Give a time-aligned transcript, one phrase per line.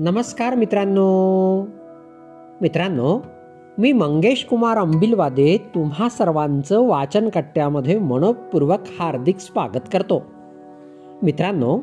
[0.00, 1.62] नमस्कार मित्रांनो.
[2.60, 3.20] मित्रांनो
[3.78, 10.22] मी मंगेश कुमार अंबिलवादे तुम्हा सर्वांचं वाचन कट्ट्यामध्ये मनपूर्वक हार्दिक स्वागत करतो.
[11.22, 11.80] मित्रांनो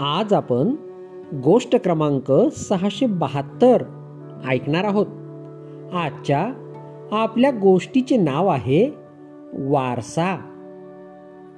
[0.00, 0.74] आज आपण
[1.44, 3.82] गोष्ट क्रमांक सहाशे बहात्तर
[4.48, 5.06] ऐकणार आहोत.
[5.94, 6.52] आजच्या
[7.12, 8.94] आपल्या गोष्टीचे नाव आहे
[9.52, 10.36] वारसा.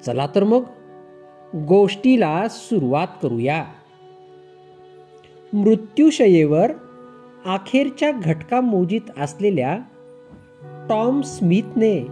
[0.07, 0.62] चला तर मग
[1.54, 3.64] गोष्टीला सुरुवात करूया.
[5.52, 6.72] मृत्यूशयेवर
[7.46, 9.79] अखेरच्या घटका मोजीत असलेल्या
[10.89, 12.06] टॉम स्मिथने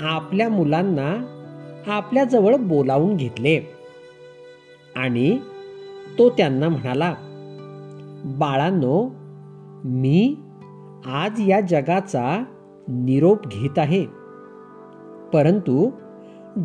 [0.00, 1.26] आपल्या मुलांना
[1.86, 3.60] आपल्याजवळ बोलावून घेतले.
[4.96, 5.38] आणि
[6.18, 7.14] तो त्यांना म्हणाला
[8.24, 9.14] बाळांनो
[9.84, 10.36] मी
[11.06, 12.44] आज या जगाचा
[12.88, 14.06] निरोप घेत आहे.
[15.32, 15.90] परंतु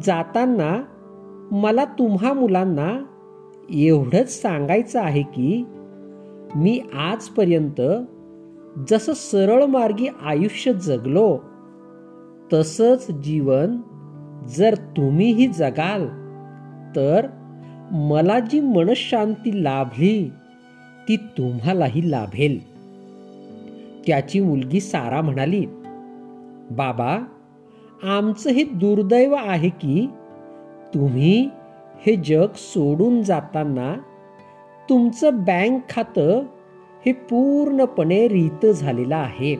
[0.03, 0.83] जाताना
[1.51, 3.05] मला तुम्हा मुलांना
[3.69, 5.65] एवढंच सांगायचं आहे की
[6.55, 7.81] मी आजपर्यंत
[8.89, 11.39] जसं सरळ मार्गी आयुष्य जगलो
[12.53, 13.77] तसंच जीवन
[14.57, 16.07] जर तुम्हीही जगाल
[16.95, 17.27] तर
[17.91, 20.31] मला जी मनशांती लाभली
[21.09, 22.75] ती तुम्हालाही लाभेल.
[24.07, 25.65] त्याची मुलगी सारा म्हणाली
[26.71, 27.25] बाबा
[28.03, 30.09] आमचं हे दुर्दैव आहे की
[30.93, 31.49] तुम्ही
[32.05, 33.95] हे जग सोडून जाताना
[34.89, 36.43] तुमचं बँक खातं
[37.05, 39.55] हे पूर्णपणे रीत झालेलं आहे.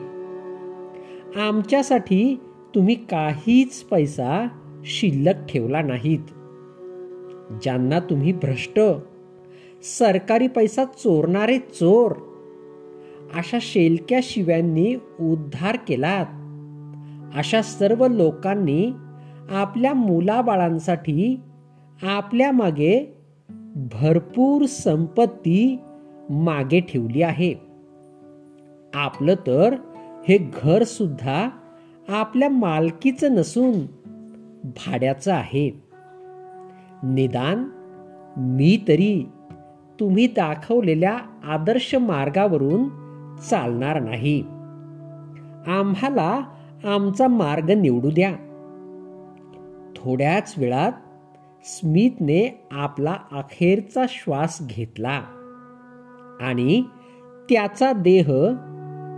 [1.40, 2.40] आमच्यासाठी
[2.74, 4.48] तुम्ही काहीच पैसा
[4.84, 6.18] शिल्लक ठेवला नाहीत.
[7.62, 8.80] ज्यांना तुम्ही भ्रष्ट
[9.98, 12.12] सरकारी पैसा चोरणारे चोर
[13.34, 16.26] अशा शेलक्या शिव्यांनी उद्धार केलात.
[17.38, 18.92] अशा सर्व लोकांनी
[19.50, 21.40] आपल्या मुलाबाळांसाठी
[22.02, 23.15] आपल्या मागे
[23.78, 25.78] भरपूर संपत्ती
[26.30, 27.54] मागे ठेवली आहे.
[28.94, 29.74] आपलं तर
[30.28, 31.48] हे घर सुद्धा
[32.08, 33.72] आपल्या मालकीचं नसून
[34.64, 35.82] भाड्याचं आहे.
[37.02, 37.64] निदान
[38.36, 39.28] मी तरी
[40.00, 42.88] तुम्ही दाखवलेल्या आदर्श मार्गावरून
[43.36, 44.40] चालणार नाही.
[45.66, 46.40] आम्हाला
[46.84, 48.32] आमचा मार्ग निवडू द्या.
[49.96, 50.92] थोड्याच वेळात
[51.66, 55.22] स्मिथने आपला अखेरचा श्वास घेतला
[56.40, 56.82] आणि
[57.48, 58.32] त्याचा देह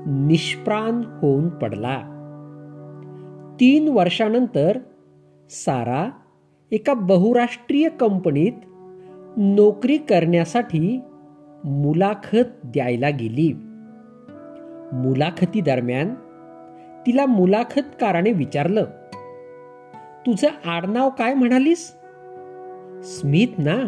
[0.07, 1.99] निष्प्राण होऊन पडला.
[3.61, 4.79] तीन वर्षानंतर
[5.51, 6.11] सारा
[6.71, 8.53] एका बहुराष्ट्रीय कंपनीत
[9.37, 11.01] नोकरी करण्यासाठी
[11.65, 13.53] मुलाखत द्यायला गेली.
[14.93, 16.15] मुलाखती दरम्यान
[17.07, 18.85] तिला मुलाखतकाराने विचारलं
[20.27, 21.98] तुझं आडनाव काय म्हणालीस?
[23.03, 23.87] स्मित ना?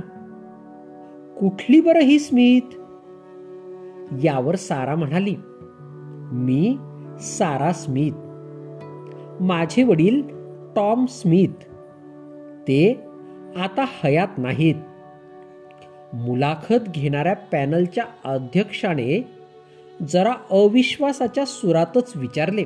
[1.41, 2.63] कुठली बरं ही स्मित?
[4.25, 5.35] यावर सारा म्हणाली
[6.33, 6.79] मी
[7.21, 8.13] सारा स्मिथ
[9.43, 10.23] माझे वडील
[10.77, 11.63] टॉम स्मिथ
[12.69, 13.01] ते
[13.57, 14.75] आता हयात नाहीत.
[16.15, 19.29] मुलाखत घेणाऱ्या पॅनलच्या अध्यक्षाने
[20.09, 22.65] जरा अविश्वासाच्या सुरातच विचारले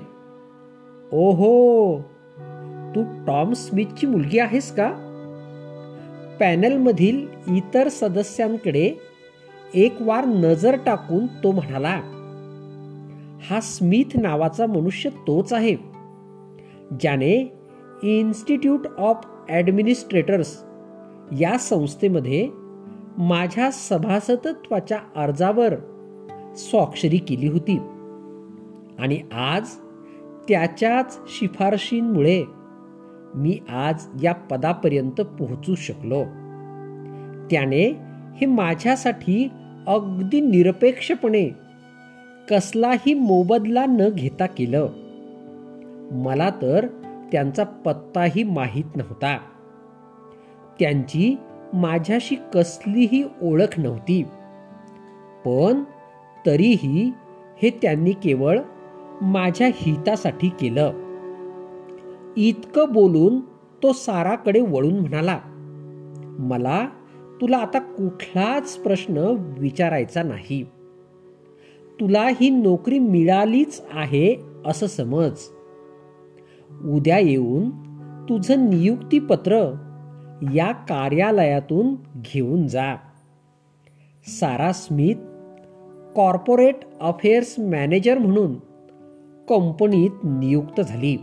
[1.13, 2.01] ओहो
[2.95, 5.11] तू टॉम स्मिथची मुलगी आहेस का?
[6.41, 8.93] पॅनलमधील इतर सदस्यांकडे
[9.75, 12.01] एक वार नजर टाकून तो म्हणाला
[13.49, 15.75] हा स्मिथ नावाचा मनुष्य तोच आहे
[17.01, 17.35] ज्याने
[18.03, 20.57] इन्स्टिट्यूट ऑफ ॲडमिनिस्ट्रेटर्स
[21.41, 22.49] या संस्थेमध्ये
[23.19, 25.75] माझ्या सभासदत्वाच्या अर्जावर
[26.57, 27.79] स्वाक्षरी केली होती
[28.99, 29.75] आणि आज
[30.49, 32.43] त्याच्याच शिफारशींमुळे
[33.35, 36.25] मी आज या पदापर्यंत पोहोचू शकलो.
[37.51, 37.97] त्याने
[38.37, 39.49] हे माझ्यासाठी
[39.87, 41.51] अगदी निरपेक्षपणे
[42.51, 44.89] कसलाही मोबदला न घेता केलं.
[46.11, 46.87] मला तर
[47.33, 49.39] त्यांचा पत्ताही माहीत नव्हता.
[50.81, 51.37] त्यांची
[51.73, 54.23] माझ्याशी कसलीही ओळख नव्हती.
[55.47, 55.85] पण
[56.47, 57.13] तरीही
[57.63, 58.59] हे त्यांनी केवळ
[59.23, 61.04] माझ्या हितासाठी केलं.
[62.37, 63.41] इतकं बोलून
[63.83, 65.41] तो साराकडे वळून म्हणाला
[66.39, 66.89] मला
[67.41, 69.19] तुला आता कुठलाच प्रश्न
[69.59, 70.65] विचारायचा नाही.
[72.01, 74.37] तुला ही नोकरी मिळालीच आहे
[74.67, 75.31] असं समज.
[76.85, 77.71] उद्या येऊन
[78.29, 79.75] तुझं नियुक्तीपत्र
[80.55, 82.97] या कार्यालयातून घेऊन जा.
[84.27, 85.15] Sarah Smith
[86.17, 88.55] corporate affairs manager म्हणून
[89.49, 91.17] कंपनीत नियुक्त झाली.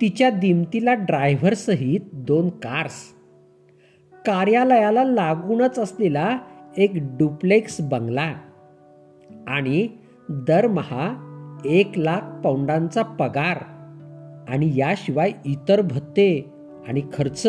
[0.00, 2.92] तिच्या दिमतीला ड्रायव्हरसहित दोन कार्स.
[4.26, 6.38] कार्यालयाला लागूनच असलेला
[6.76, 8.34] एक डुप्लेक्स बंगला
[9.46, 9.88] आणि
[10.28, 11.14] दरमहा
[11.64, 13.56] एक लाख पौंडांचा पगार
[14.48, 16.52] आणि याशिवाय इतर भत्ते
[16.88, 17.46] आणि खर्च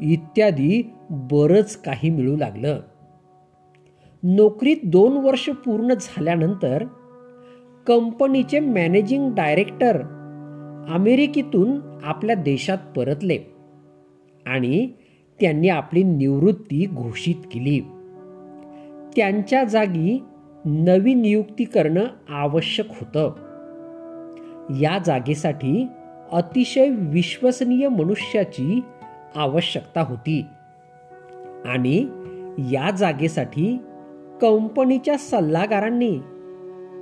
[0.00, 2.80] इत्यादी बरंच काही मिळू लागलं.
[4.22, 6.84] नोकरीत दोन वर्ष पूर्ण झाल्यानंतर
[7.86, 10.15] कंपनीचे मॅनेजिंग डायरेक्टर
[10.88, 13.38] अमेरिकेतून आपल्या देशात परतले
[14.46, 14.88] आणि
[15.40, 17.80] त्यांनी आपली निवृत्ती घोषित केली.
[19.16, 20.22] त्यांच्या जागी
[20.64, 23.34] नवी नियुक्ती करणं आवश्यक होतं.
[24.80, 25.86] या जागेसाठी
[26.32, 28.80] अतिशय विश्वसनीय मनुष्याची
[29.36, 30.44] आवश्यकता होती
[31.64, 32.06] आणि
[32.58, 33.78] या जागेसाठी
[34.40, 36.18] कंपनीच्या सल्लागारांनी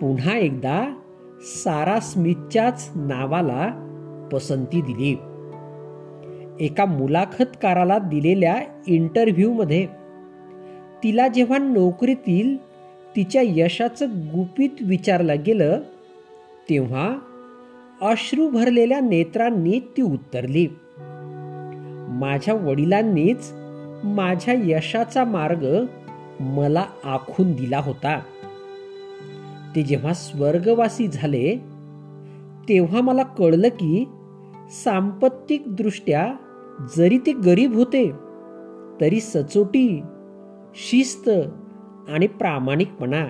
[0.00, 0.96] पुन्हा एकदा
[1.42, 3.70] सारा स्मिथच्याच नावाला
[4.32, 5.18] पसंती दिली.
[6.64, 9.86] एका मुलाखतकाराला दिलेल्या इंटरव्ह्यूमध्ये
[11.02, 12.56] तिला जेव्हा नोकरीतील
[13.16, 15.80] तिच्या यशाचं गुपित विचारलं गेलं
[16.68, 17.18] तेव्हा
[18.00, 20.66] अश्रू भरलेल्या नेत्रांनी ती उत्तरली.
[22.08, 23.52] माझ्या वडिलांनीच
[24.04, 25.84] माझ्या यशाचा मार्ग
[26.40, 28.20] मला आखून दिला होता.
[29.76, 31.56] ते जेव्हा स्वर्गवासी झाले
[32.68, 34.08] तेव्हा मला कळलं की
[34.84, 36.34] सांपत्तिक दृष्ट्या
[36.96, 38.12] जरी ते गरीब होते
[39.00, 40.02] तरी सचोटी
[40.74, 41.30] शिस्त
[42.08, 43.28] आणि प्रामाणिकपणा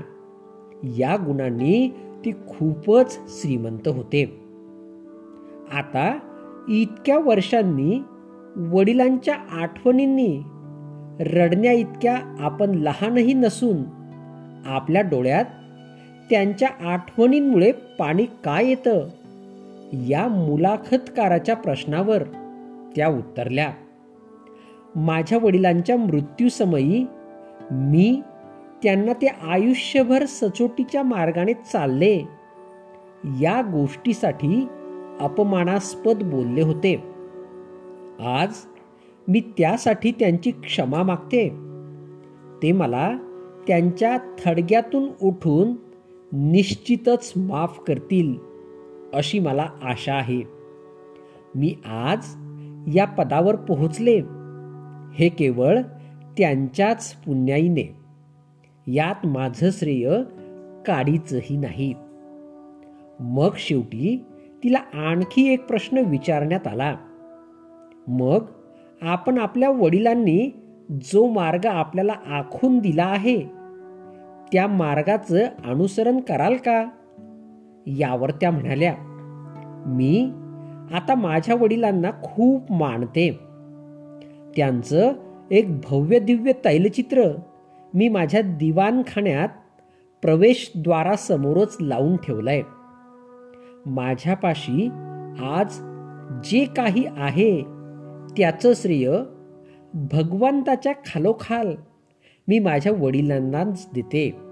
[0.84, 1.88] या गुणांनी
[2.24, 4.40] ती खूपच श्रीमंत होते.
[5.72, 6.18] आता
[6.68, 8.02] इतक्या वर्षांनी
[8.56, 10.42] वडिलांच्या आठवणींनी
[11.20, 13.76] रडण्या इतक्या आपण लहानही नसून
[14.66, 15.44] आपल्या डोळ्यात
[16.30, 19.08] त्यांच्या आठवणींमुळे पाणी काय येतं?
[19.92, 22.22] या मुलाखतकाराच्या प्रश्नावर
[22.96, 23.72] त्या उत्तरल्या.
[24.96, 27.06] माझ्या वडिलांच्या मृत्यूसमयी
[27.70, 28.22] मी
[28.82, 32.20] त्यांना ते आयुष्यभर सचोटीच्या मार्गाने चालले.
[33.40, 34.68] या गोष्टीसाठी
[35.20, 37.04] अपमानास्पद बोलले होते.
[38.26, 38.54] आज
[39.28, 41.48] मी त्यासाठी त्यांची क्षमा मागते.
[42.62, 43.16] ते मला
[43.66, 45.72] त्यांच्या थडग्यातून उठून
[46.36, 48.34] निश्चितच माफ करतील
[49.14, 50.42] अशी मला आशा आहे.
[51.54, 52.26] मी आज
[52.96, 54.20] या पदावर पोहोचले.
[55.14, 55.78] हे केवळ
[56.38, 57.96] त्यांच्याच पुण्याईने.
[58.86, 60.22] यात माझं श्रेय
[60.86, 61.94] काडीचंही नाही.
[63.20, 64.24] मग शेवटी
[64.64, 66.96] तिला आणखी एक प्रश्न विचारण्यात आला.
[68.08, 68.44] मग
[69.02, 70.50] आपण आपल्या वडिलांनी
[70.90, 73.63] जो मार्ग आपल्याला आखून दिला आहे
[74.54, 76.84] त्या मार्गाचं अनुसरण कराल का?
[77.86, 78.94] यावर त्या म्हणाल्या
[79.86, 80.30] मी
[80.94, 83.38] आता माझ्या वडिलांना खूप मानते.
[84.56, 85.12] त्यांचं
[85.50, 87.36] एक भव्य दिव्य तैलचित्र
[87.94, 89.48] मी माझ्या दिवाणखान्यात
[90.22, 92.62] प्रवेशद्वारासमोरच लावून ठेवलंय.
[93.86, 94.88] माझ्यापाशी
[95.42, 95.78] आज
[96.44, 97.62] जे काही आहे
[98.36, 99.12] त्याचं श्रेय
[99.94, 101.74] भगवंताच्या खालोखाल
[102.48, 104.43] मी माझ्या वडिलांनाच देते.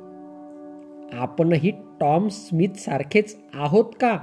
[1.12, 4.18] आपणही टॉम स्मिथ सारखेच आहोत का?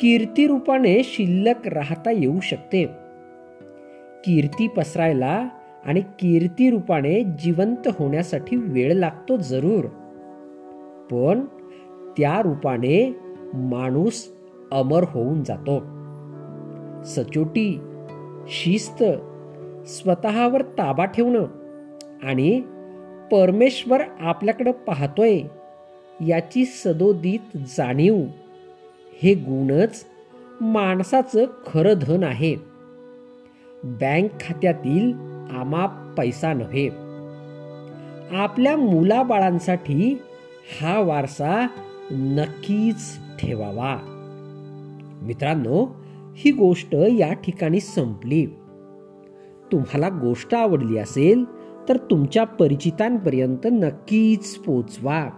[0.00, 2.84] कीर्ती रूपाने शिल्लक राहता येऊ शकते.
[4.24, 5.48] कीर्ती पसरायला
[5.84, 9.84] आणि कीर्ती रूपाने जिवंत होण्यासाठी वेळ लागतो जरूर.
[11.10, 11.44] पण
[12.18, 13.16] त्या रूपाने
[13.54, 14.32] माणूस
[14.72, 15.82] अमर होऊन जातो.
[17.04, 17.80] सचोटी
[18.48, 19.04] शिस्त
[19.86, 21.44] स्वतःवर ताबा ठेवणं
[22.22, 22.60] आणि
[23.32, 25.40] परमेश्वर आपल्याकडं पाहतोय
[26.26, 28.16] याची सदोदित जाणीव.
[29.22, 30.04] हे गुणच
[30.60, 32.56] माणसाचं खरं धन आहे.
[33.84, 35.12] बँक खात्यातील
[35.50, 36.88] आमाप पैसा नव्हे.
[38.36, 40.18] आपल्या मुलाबाळांसाठी
[40.80, 41.68] हा वारसा
[42.10, 43.98] नक्कीच ठेवावा.
[45.22, 45.96] मित्रांनो
[46.36, 48.46] ही गोष्ट या ठिकाणी संपली.
[49.72, 51.44] तुम्हाला गोष्ट आवडली असेल
[51.88, 55.37] तर तुमच्या परिचितांपर्यंत नक्कीच पोचवा.